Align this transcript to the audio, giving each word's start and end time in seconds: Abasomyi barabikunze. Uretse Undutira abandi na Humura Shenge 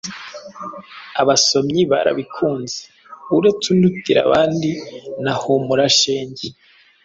Abasomyi 1.21 1.81
barabikunze. 1.91 2.77
Uretse 3.37 3.65
Undutira 3.73 4.19
abandi 4.27 4.69
na 5.23 5.33
Humura 5.41 5.85
Shenge 5.97 6.47